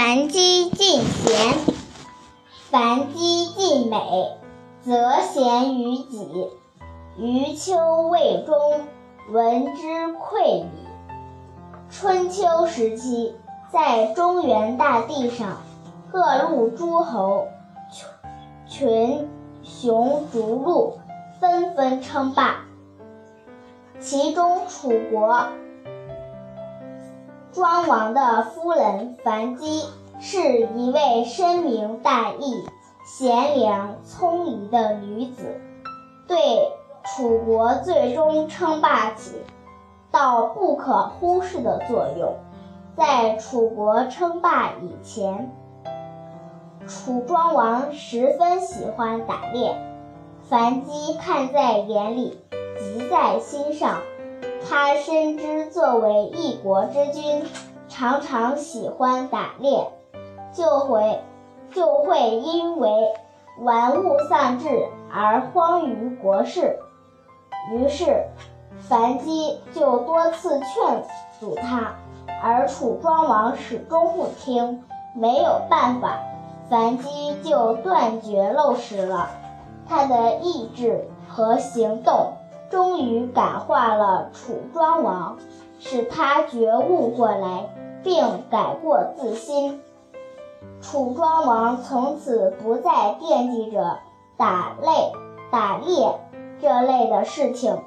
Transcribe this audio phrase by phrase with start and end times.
[0.00, 1.56] 凡姬尽贤，
[2.70, 4.38] 凡姬尽美，
[4.80, 6.46] 则贤于己。
[7.18, 8.54] 余秋未终，
[9.32, 10.68] 闻之愧矣。
[11.90, 13.34] 春秋时期，
[13.72, 15.56] 在中原大地上，
[16.12, 17.48] 各路诸侯
[18.68, 19.28] 群
[19.64, 20.98] 雄逐鹿，
[21.40, 22.58] 纷纷称霸。
[23.98, 25.48] 其中，楚国
[27.58, 29.82] 庄王的夫人樊姬
[30.20, 32.64] 是一位深明大义、
[33.04, 35.60] 贤良聪颖的女子，
[36.28, 36.38] 对
[37.02, 39.42] 楚国最终称霸起
[40.12, 42.36] 到不可忽视的作用。
[42.96, 45.52] 在楚国称霸以前，
[46.86, 49.76] 楚庄王十分喜欢打猎，
[50.48, 52.38] 樊姬看在眼里。
[52.78, 53.98] 急在心上，
[54.68, 57.42] 他深知作为一国之君，
[57.88, 59.90] 常常喜欢打猎，
[60.52, 61.22] 就会
[61.72, 62.90] 就会因为
[63.60, 64.68] 玩物丧志
[65.10, 66.78] 而荒于国事。
[67.72, 68.26] 于是，
[68.78, 71.02] 樊姬就多次劝
[71.40, 71.94] 阻他，
[72.42, 74.84] 而楚庄王始终不听。
[75.14, 76.18] 没有办法，
[76.68, 79.30] 樊姬就断绝陋食了。
[79.88, 82.32] 他的意志和行动。
[82.70, 85.38] 终于感化了楚庄王，
[85.78, 87.68] 使他觉悟过来，
[88.02, 89.80] 并改过自新。
[90.80, 93.98] 楚庄王从此不再惦记着
[94.36, 94.90] 打猎、
[95.50, 96.18] 打猎
[96.60, 97.78] 这类的事情，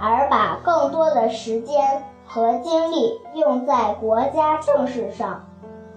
[0.00, 5.46] 而把更多的时间和精力用在国家政事上，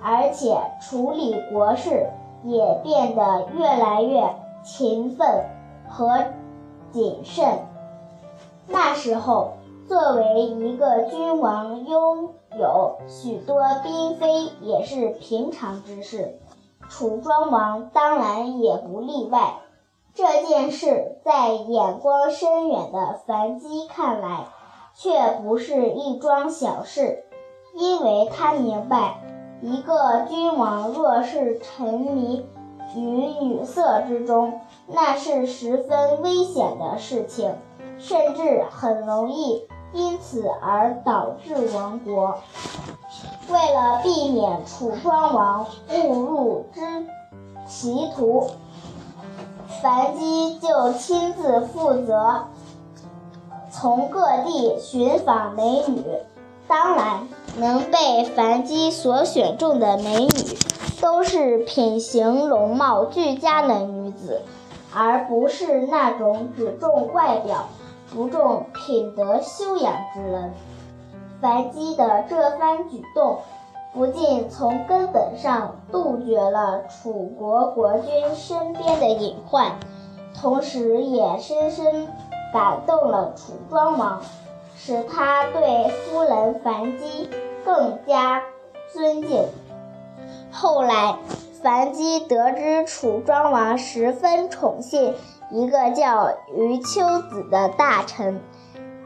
[0.02, 2.10] 而且处理国事
[2.44, 4.24] 也变得越来越
[4.64, 5.46] 勤奋
[5.88, 6.24] 和
[6.92, 7.46] 谨慎。
[8.70, 9.54] 那时候，
[9.88, 16.40] 作为一个君王，拥有许多嫔妃也是平常之事。
[16.90, 19.56] 楚庄王当然也不例外。
[20.14, 24.48] 这件事在眼光深远的樊姬看来，
[24.96, 27.24] 却不是一桩小事，
[27.76, 29.22] 因为他明白，
[29.62, 32.46] 一个君王若是沉迷
[32.96, 37.54] 于女色之中，那是十分危险的事情。
[38.00, 42.40] 甚至很容易因此而导致亡国。
[43.50, 46.82] 为了避免楚庄王误入之
[47.68, 48.50] 歧途，
[49.82, 52.46] 樊姬就亲自负责
[53.72, 56.04] 从各地寻访美女。
[56.68, 57.28] 当然，
[57.58, 60.30] 能被樊姬所选中的美女，
[61.02, 64.44] 都是品行容貌俱佳的女子，
[64.94, 67.68] 而不是那种只重外表。
[68.14, 70.54] 不重品德修养之人，
[71.42, 73.38] 樊姬的这番举动，
[73.94, 79.74] 不仅从根本上杜绝了楚国国君身边的隐患，
[80.34, 82.08] 同时也深深
[82.52, 84.22] 感动了楚庄王，
[84.76, 87.30] 使他对夫人樊姬
[87.64, 88.42] 更加
[88.92, 89.46] 尊敬。
[90.52, 91.16] 后来，
[91.62, 95.14] 樊姬得知楚庄王十分宠信。
[95.52, 98.40] 一个叫余秋子的大臣，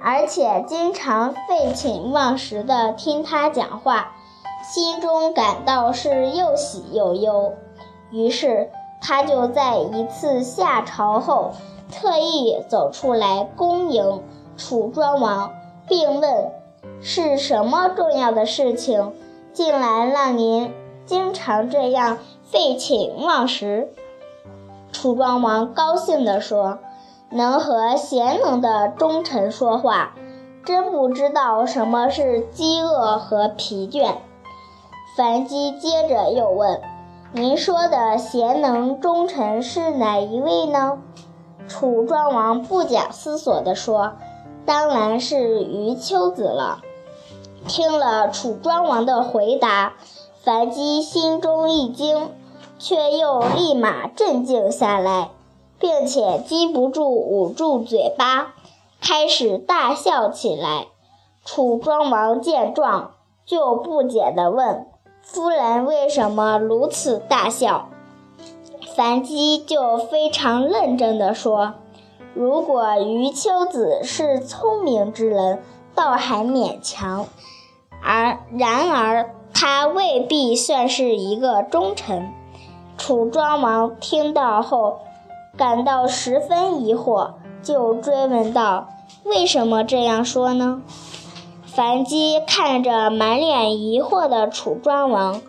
[0.01, 4.11] 而且经常废寝忘食地听他讲话，
[4.63, 7.53] 心中感到是又喜又忧。
[8.11, 8.69] 于是
[9.01, 11.53] 他就在一次下朝后，
[11.91, 14.21] 特意走出来恭迎
[14.57, 15.51] 楚庄王，
[15.87, 16.51] 并问
[17.01, 19.13] ：“是什么重要的事情，
[19.53, 20.73] 竟然让您
[21.05, 23.93] 经常这样废寝忘食？”
[24.93, 26.79] 楚庄王高兴地说
[27.29, 30.13] ：“能和贤能的忠臣说话，
[30.63, 34.15] 真不知道什么是饥饿和疲倦。”
[35.17, 36.79] 樊姬接着又问
[37.33, 40.99] ：“您说的贤能忠臣是哪一位呢？”
[41.67, 44.13] 楚庄王不假思索地说
[44.65, 46.79] ：“当然是余秋子了。”
[47.67, 49.93] 听了楚庄王的回答，
[50.41, 52.29] 樊姬心中一惊。
[52.83, 55.29] 却又立马镇静下来，
[55.79, 58.55] 并且禁不住捂住嘴巴，
[59.01, 60.87] 开始大笑起来。
[61.45, 63.11] 楚庄王见状，
[63.45, 64.85] 就不解地问
[65.23, 67.87] ：“夫人为什么如此大笑？”
[68.97, 71.75] 樊姬就非常认真地说
[72.35, 75.63] ：“如果余秋子是聪明之人，
[75.95, 77.27] 倒还勉强；
[78.01, 82.29] 而然而他未必算是一个忠臣。”
[82.97, 84.99] 楚庄王听到后，
[85.57, 87.31] 感到十分疑惑，
[87.61, 88.87] 就追问道
[89.25, 90.81] ：“为什么这样说呢？”
[91.65, 95.41] 樊姬看着满脸疑惑的楚庄王，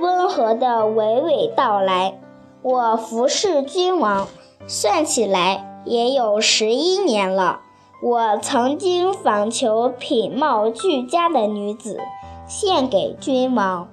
[0.00, 2.18] 温和的娓娓道来。
[2.62, 4.28] 我服侍君王，
[4.66, 7.60] 算起来也有十一年了。
[8.02, 11.98] 我曾经访求品貌俱佳的女子，
[12.46, 13.88] 献给君王。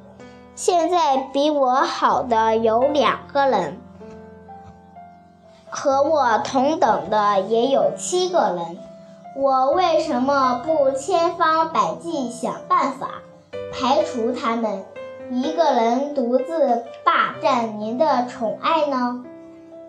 [0.55, 3.81] 现在比我好的有两个人，
[5.69, 8.77] 和我同等的也有七个人。
[9.35, 13.23] 我为什么不千方百计想办法
[13.73, 14.85] 排除他们？
[15.31, 19.25] 一个人独自霸占您的宠爱呢？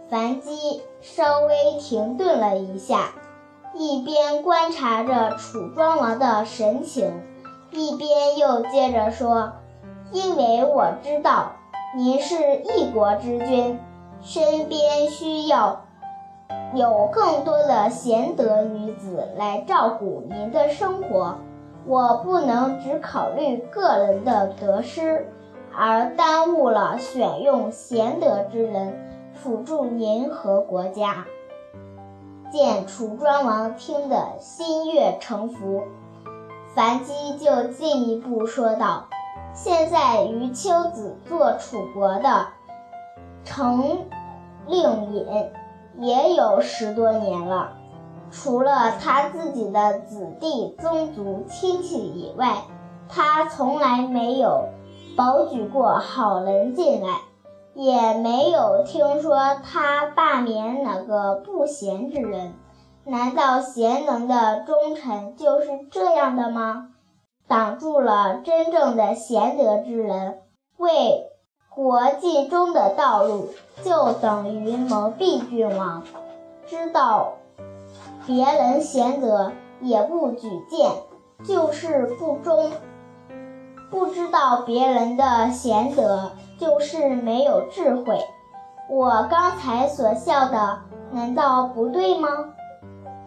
[0.08, 3.12] 樊姬稍微停顿了一下，
[3.74, 7.12] 一边观察着楚庄王的神情，
[7.70, 9.52] 一边又接着说
[10.14, 11.50] ：“因为我知道
[11.96, 13.78] 您是一国之君，
[14.22, 15.84] 身边需要
[16.72, 21.36] 有更多的贤德女子来照顾您的生活。”
[21.86, 25.28] 我不能只考虑个人的得失，
[25.76, 31.26] 而耽误了选用贤德之人辅助您和国家。
[32.50, 35.82] 见楚庄王听得心悦诚服，
[36.74, 39.08] 樊姬就进一步说道
[39.54, 42.48] ：“现在余秋子做楚国的
[43.44, 43.98] 丞
[44.66, 45.26] 令尹，
[45.98, 47.72] 也有十多年了。”
[48.32, 52.64] 除了他自己的子弟宗族亲戚以外，
[53.08, 54.70] 他从来没有
[55.16, 57.20] 保举过好人进来，
[57.74, 62.54] 也没有听说他罢免哪个不贤之人。
[63.04, 66.88] 难道贤能的忠臣就是这样的吗？
[67.46, 70.38] 挡住了真正的贤德之人
[70.76, 71.26] 为
[71.74, 73.50] 国尽忠的道路，
[73.82, 76.02] 就等于蒙蔽君王，
[76.66, 77.34] 知道。
[78.26, 80.90] 别人贤德也不举荐，
[81.44, 82.70] 就是不忠；
[83.90, 88.18] 不知道别人的贤德，就是没有智慧。
[88.88, 90.78] 我刚才所笑的，
[91.10, 92.28] 难道不对吗？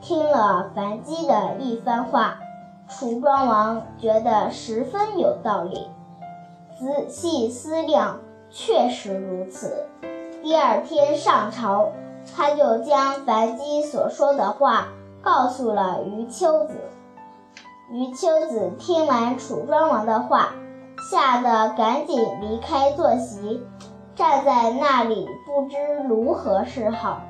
[0.01, 2.39] 听了樊姬的一番话，
[2.87, 5.87] 楚庄王觉得十分有道理。
[6.79, 8.19] 仔细思量，
[8.49, 9.85] 确实如此。
[10.41, 11.89] 第二天上朝。
[12.35, 14.89] 他就将樊姬所说的话
[15.21, 16.75] 告诉了余秋子。
[17.89, 20.49] 余秋子听完楚庄王的话，
[21.09, 23.65] 吓得赶紧离开坐席，
[24.13, 27.21] 站在那里不知如何是好，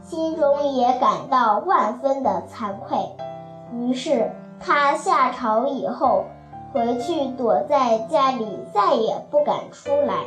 [0.00, 2.98] 心中也感到万分的惭愧。
[3.74, 6.24] 于是他下朝以后，
[6.72, 10.24] 回去躲在家里，再也不敢出来。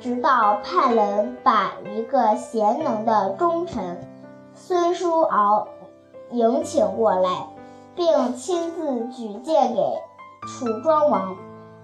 [0.00, 4.00] 直到派人把一个贤能的忠臣
[4.52, 5.68] 孙叔敖
[6.30, 7.46] 迎请过来，
[7.94, 9.80] 并亲自举荐给
[10.48, 11.36] 楚庄王。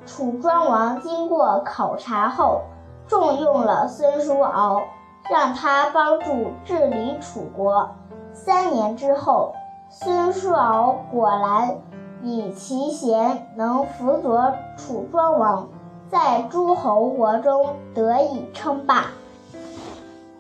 [0.05, 2.63] 楚庄王经过考察后，
[3.07, 4.83] 重用了孙叔敖，
[5.31, 7.91] 让他帮助治理楚国。
[8.33, 9.55] 三年之后，
[9.91, 11.79] 孙叔敖果然
[12.23, 15.69] 以其贤能辅佐楚庄王。
[16.11, 19.09] 在诸侯国中得以称霸。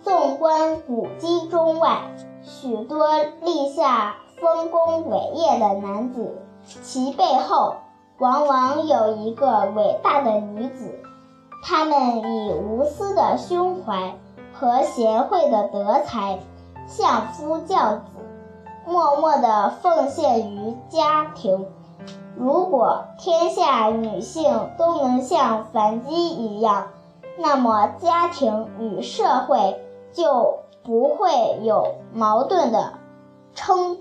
[0.02, 2.00] 纵观古今中外，
[2.42, 3.06] 许多
[3.42, 7.74] 立下丰功伟业的男子，其背后
[8.16, 10.98] 往往有一个伟大的女子。
[11.62, 14.14] 他们以无私的胸怀
[14.54, 16.38] 和贤惠的德才，
[16.86, 18.02] 相夫教子，
[18.88, 21.66] 默默地奉献于家庭。
[22.34, 26.88] 如果天下女性都能像樊姬一样，
[27.36, 32.94] 那么家庭与社会就不会有矛盾的
[33.54, 33.98] 冲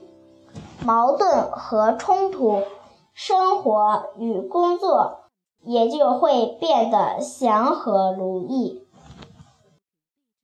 [0.80, 2.62] 矛盾和冲突，
[3.14, 5.18] 生活与工作
[5.64, 8.87] 也就会变得祥和如意。